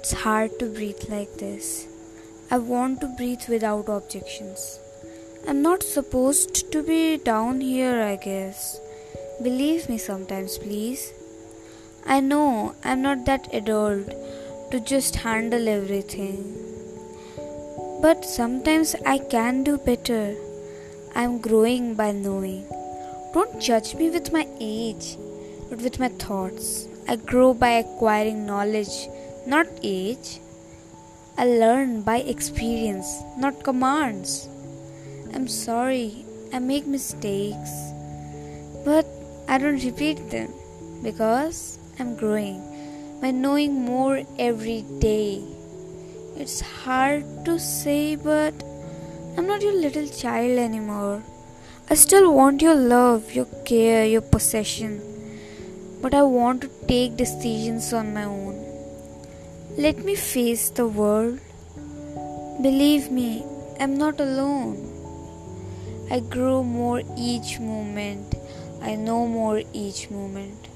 [0.00, 1.86] It's hard to breathe like this.
[2.50, 4.80] I want to breathe without objections.
[5.46, 8.80] I'm not supposed to be down here, I guess.
[9.42, 11.12] Believe me sometimes, please.
[12.06, 14.08] I know I'm not that adult
[14.70, 16.38] to just handle everything.
[18.00, 20.34] But sometimes I can do better.
[21.14, 22.64] I'm growing by knowing.
[23.34, 25.18] Don't judge me with my age,
[25.68, 26.88] but with my thoughts.
[27.06, 29.10] I grow by acquiring knowledge,
[29.46, 30.40] not age.
[31.38, 34.48] I learn by experience, not commands.
[35.34, 37.70] I'm sorry, I make mistakes,
[38.84, 39.06] but
[39.48, 40.52] I don't repeat them
[41.02, 42.60] because I'm growing
[43.20, 45.42] by knowing more every day.
[46.36, 48.54] It's hard to say, but
[49.36, 51.22] I'm not your little child anymore.
[51.90, 55.00] I still want your love, your care, your possession,
[56.00, 58.69] but I want to take decisions on my own.
[59.78, 61.38] Let me face the world.
[62.60, 63.44] Believe me,
[63.78, 64.76] I'm not alone.
[66.10, 68.34] I grow more each moment.
[68.82, 70.66] I know more each moment.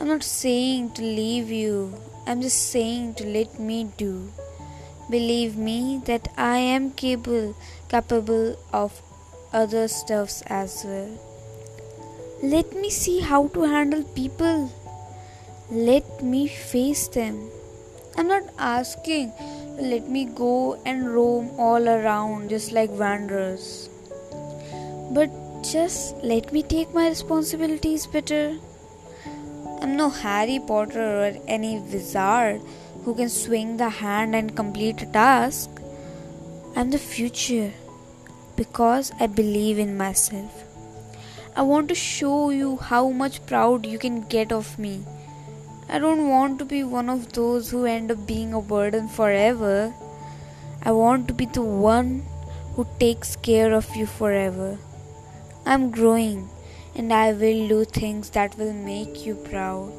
[0.00, 1.92] I'm not saying to leave you,
[2.28, 4.30] I'm just saying to let me do.
[5.10, 7.56] Believe me that I am capable
[7.88, 9.02] capable of
[9.52, 11.10] other stuffs as well.
[12.40, 14.72] Let me see how to handle people.
[15.70, 17.50] Let me face them.
[18.16, 19.32] I'm not asking
[19.78, 23.88] let me go and roam all around just like wanderers.
[25.10, 25.30] But
[25.62, 28.56] just let me take my responsibilities better.
[29.80, 32.60] I'm no Harry Potter or any wizard
[33.04, 35.68] who can swing the hand and complete a task.
[36.76, 37.72] I'm the future
[38.56, 40.62] because I believe in myself.
[41.56, 45.04] I want to show you how much proud you can get of me.
[45.86, 49.94] I don't want to be one of those who end up being a burden forever.
[50.82, 52.24] I want to be the one
[52.74, 54.78] who takes care of you forever.
[55.66, 56.48] I'm growing
[56.94, 59.92] and I will do things that will make you proud.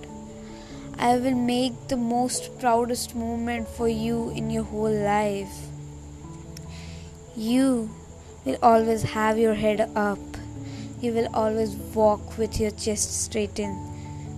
[0.98, 5.56] I will make the most proudest moment for you in your whole life.
[7.36, 7.92] You
[8.44, 10.20] will always have your head up.
[11.00, 13.95] You will always walk with your chest straightened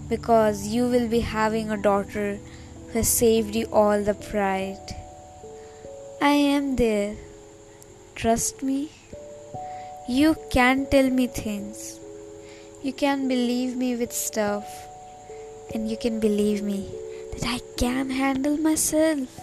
[0.10, 2.40] because you will be having a daughter
[2.88, 4.96] who has saved you all the pride.
[6.22, 7.16] I am there.
[8.16, 8.90] Trust me.
[10.08, 12.00] You can tell me things.
[12.82, 14.66] You can believe me with stuff.
[15.74, 16.90] And you can believe me
[17.34, 19.40] that I can handle myself.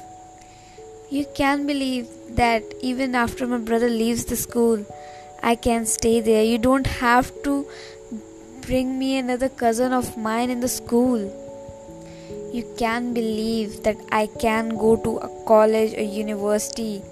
[1.10, 4.84] You can believe that even after my brother leaves the school,
[5.42, 6.42] I can stay there.
[6.42, 7.66] You don't have to
[8.66, 11.18] bring me another cousin of mine in the school.
[12.52, 17.02] You can believe that I can go to a college or university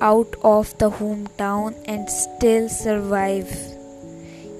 [0.00, 3.50] out of the hometown and still survive.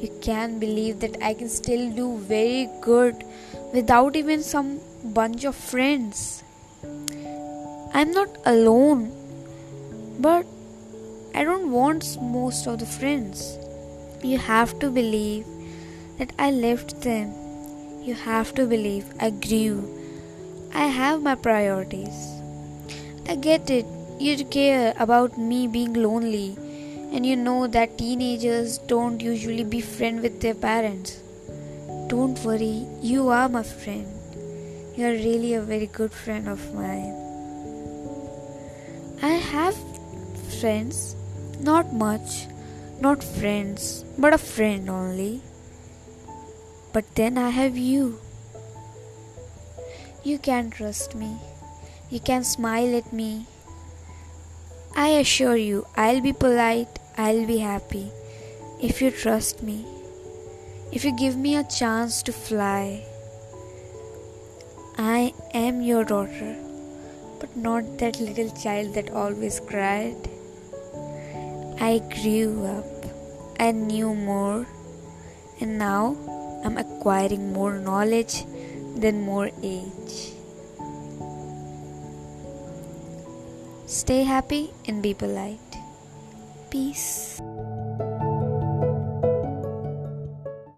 [0.00, 3.24] You can believe that I can still do very good
[3.74, 6.42] without even some bunch of friends.
[7.92, 9.12] I'm not alone,
[10.18, 10.46] but
[11.34, 13.58] I don't want most of the friends.
[14.22, 15.44] You have to believe
[16.22, 17.32] that I left them.
[18.08, 19.74] You have to believe I grew.
[20.72, 22.20] I have my priorities.
[23.28, 23.86] I get it
[24.20, 26.56] you care about me being lonely,
[27.12, 31.18] and you know that teenagers don't usually be friends with their parents.
[32.12, 34.06] Don't worry, you are my friend.
[34.96, 37.14] You are really a very good friend of mine.
[39.22, 39.76] I have
[40.60, 41.16] friends,
[41.72, 42.42] not much,
[43.00, 45.32] not friends, but a friend only.
[46.92, 48.18] But then I have you.
[50.22, 51.36] You can trust me.
[52.10, 53.46] You can smile at me.
[54.94, 58.12] I assure you, I'll be polite, I'll be happy
[58.78, 59.86] if you trust me,
[60.92, 63.04] if you give me a chance to fly.
[64.98, 66.56] I am your daughter,
[67.40, 70.28] but not that little child that always cried.
[71.80, 73.06] I grew up,
[73.58, 74.66] I knew more,
[75.60, 76.16] and now
[76.64, 78.44] I'm acquiring more knowledge
[78.96, 80.32] than more age.
[83.86, 85.58] Stay happy and be polite.
[86.70, 87.40] Peace.